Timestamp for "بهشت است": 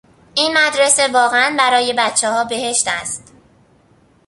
2.43-3.33